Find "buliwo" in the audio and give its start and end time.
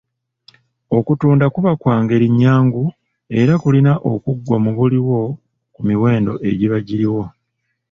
4.77-5.19